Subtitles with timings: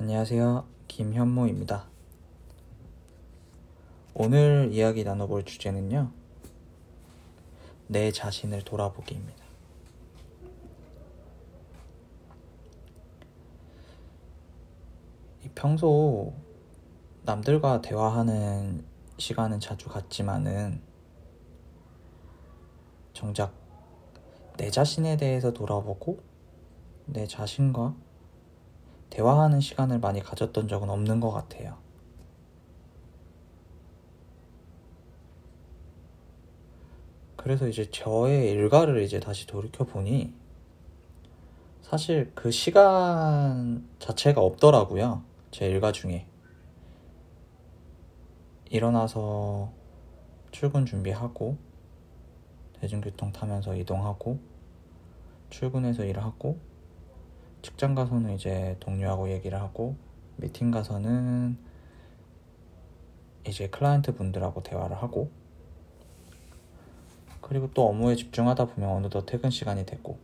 [0.00, 0.64] 안녕하세요.
[0.86, 1.88] 김현모입니다.
[4.14, 6.12] 오늘 이야기 나눠볼 주제는요.
[7.88, 9.44] 내 자신을 돌아보기입니다.
[15.56, 16.32] 평소
[17.24, 18.84] 남들과 대화하는
[19.18, 20.80] 시간은 자주 갖지만은
[23.14, 23.52] 정작
[24.58, 26.22] 내 자신에 대해서 돌아보고
[27.06, 27.96] 내 자신과
[29.18, 31.76] 대화하는 시간을 많이 가졌던 적은 없는 것 같아요.
[37.34, 40.32] 그래서 이제 저의 일과를 이제 다시 돌이켜 보니
[41.82, 45.24] 사실 그 시간 자체가 없더라고요.
[45.50, 46.28] 제 일과 중에.
[48.70, 49.72] 일어나서
[50.52, 51.58] 출근 준비하고
[52.74, 54.38] 대중교통 타면서 이동하고
[55.50, 56.60] 출근해서 일을 하고
[57.62, 59.96] 직장 가서는 이제 동료하고 얘기를 하고
[60.36, 61.56] 미팅 가서는
[63.46, 65.30] 이제 클라이언트 분들하고 대화를 하고
[67.40, 70.18] 그리고 또 업무에 집중하다 보면 어느덧 퇴근 시간이 되고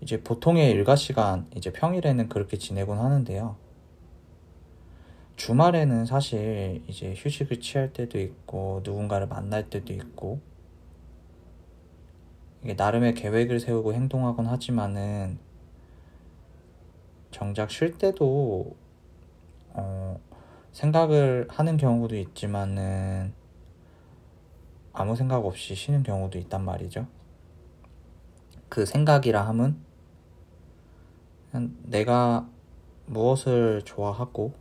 [0.00, 3.56] 이제 보통의 일과 시간 이제 평일에는 그렇게 지내곤 하는데요.
[5.36, 10.40] 주말에는 사실 이제 휴식을 취할 때도 있고 누군가를 만날 때도 있고
[12.62, 15.38] 나름의 계획을 세우고 행동하곤 하지만은
[17.34, 18.76] 정작 쉴 때도
[19.70, 20.20] 어,
[20.70, 23.34] 생각을 하는 경우도 있지만은
[24.92, 27.08] 아무 생각 없이 쉬는 경우도 있단 말이죠.
[28.68, 29.76] 그 생각이라 함은
[31.82, 32.48] 내가
[33.06, 34.54] 무엇을 좋아하고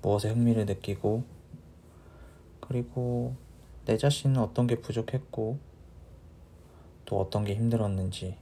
[0.00, 1.24] 무엇에 흥미를 느끼고
[2.60, 3.36] 그리고
[3.84, 5.58] 내 자신은 어떤 게 부족했고
[7.04, 8.38] 또 어떤 게 힘들었는지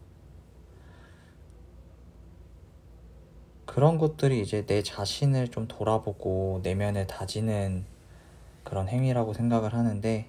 [3.75, 7.85] 그런 것들이 이제 내 자신을 좀 돌아보고 내면을 다지는
[8.63, 10.29] 그런 행위라고 생각을 하는데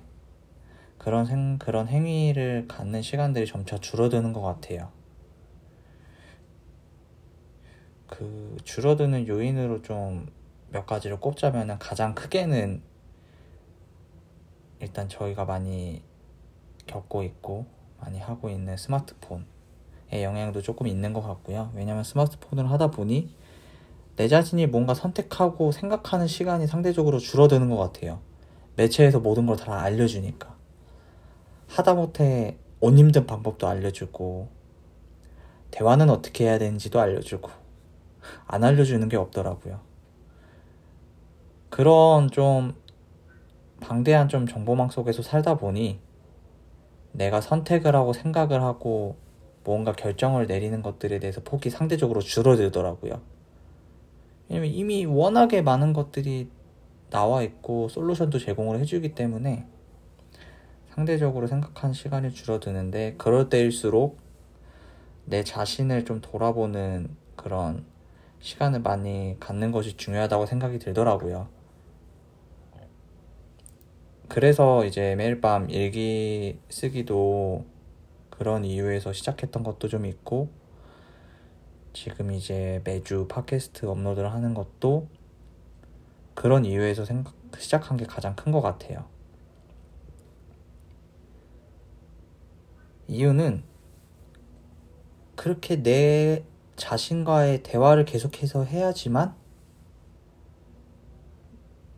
[0.97, 4.91] 그런 생, 그런 행위를 갖는 시간들이 점차 줄어드는 것 같아요.
[8.07, 10.33] 그 줄어드는 요인으로 좀
[10.75, 12.81] 몇 가지를 꼽자면 가장 크게는
[14.81, 16.03] 일단 저희가 많이
[16.85, 17.65] 겪고 있고
[18.01, 19.45] 많이 하고 있는 스마트폰
[20.13, 21.71] 영향도 조금 있는 것 같고요.
[21.75, 23.33] 왜냐하면 스마트폰을 하다 보니
[24.15, 28.19] 내 자신이 뭔가 선택하고 생각하는 시간이 상대적으로 줄어드는 것 같아요.
[28.77, 30.55] 매체에서 모든 걸 다 알려주니까.
[31.67, 34.49] 하다못해 옷 힘든 방법도 알려주고,
[35.71, 37.49] 대화는 어떻게 해야 되는지도 알려주고,
[38.47, 39.79] 안 알려주는 게 없더라고요.
[41.69, 42.75] 그런 좀
[43.81, 45.99] 방대한 좀 정보망 속에서 살다 보니
[47.11, 49.17] 내가 선택을 하고 생각을 하고
[49.65, 53.19] 뭔가 결정을 내리는 것들에 대해서 폭이 상대적으로 줄어들더라고요.
[54.47, 56.49] 왜냐면 이미 워낙에 많은 것들이
[57.09, 59.65] 나와 있고 솔루션도 제공을 해주기 때문에
[60.91, 64.17] 상대적으로 생각하는 시간이 줄어드는데 그럴 때일수록
[65.25, 67.83] 내 자신을 좀 돌아보는 그런
[68.39, 71.47] 시간을 많이 갖는 것이 중요하다고 생각이 들더라고요.
[74.27, 77.65] 그래서 이제 매일 밤 일기 쓰기도
[78.37, 80.49] 그런 이유에서 시작했던 것도 좀 있고
[81.93, 85.07] 지금 이제 매주 팟캐스트 업로드를 하는 것도
[86.33, 89.05] 그런 이유에서 생각, 시작한 게 가장 큰 것 같아요.
[93.07, 93.63] 이유는
[95.35, 96.43] 그렇게 내
[96.75, 99.35] 자신과의 대화를 계속해서 해야지만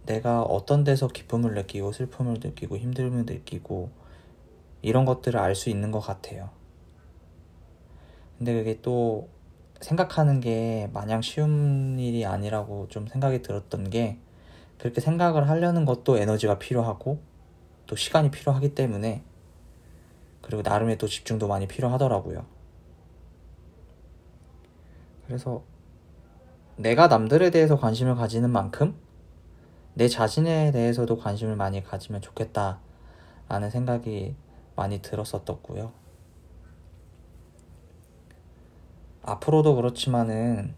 [0.06, 3.90] 내가 어떤 데서 기쁨을 느끼고 슬픔을 느끼고 힘듦을 느끼고
[4.82, 6.50] 이런 것들을 알 수 있는 것 같아요.
[8.38, 9.30] 근데 그게 또
[9.82, 14.20] 생각하는 게 마냥 쉬운 일이 아니라고 좀 생각이 들었던 게
[14.78, 17.20] 그렇게 생각을 하려는 것도 에너지가 필요하고
[17.88, 19.24] 또 시간이 필요하기 때문에
[20.42, 22.46] 그리고 나름의 또 집중도 많이 필요하더라고요.
[25.26, 25.64] 그래서
[26.78, 28.96] 내가 남들에 대해서 관심을 가지는 만큼
[29.94, 34.36] 내 자신에 대해서도 관심을 많이 가지면 좋겠다라는 생각이
[34.78, 35.92] 많이 들었었었고요.
[39.24, 40.74] 앞으로도 그렇지만은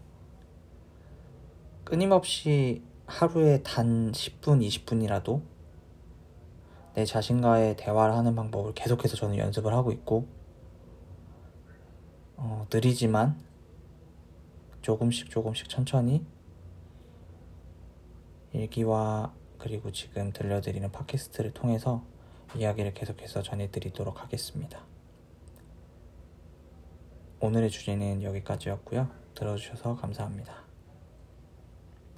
[1.84, 5.42] 끊임없이 하루에 단 10분, 20분이라도
[6.94, 10.26] 내 자신과의 대화를 하는 방법을 계속해서 저는 연습을 하고 있고,
[12.36, 13.38] 어, 느리지만
[14.80, 16.24] 조금씩 조금씩 천천히
[18.52, 22.02] 일기와 그리고 지금 들려드리는 팟캐스트를 통해서
[22.56, 24.84] 이야기를 계속해서 전해드리도록 하겠습니다.
[27.40, 29.08] 오늘의 주제는 여기까지였고요.
[29.34, 30.69] 들어주셔서 감사합니다.